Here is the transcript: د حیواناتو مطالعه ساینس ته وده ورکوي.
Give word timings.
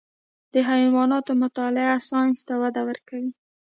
د 0.53 0.55
حیواناتو 0.69 1.31
مطالعه 1.43 1.97
ساینس 2.09 2.39
ته 2.47 2.53
وده 2.61 2.81
ورکوي. 2.89 3.31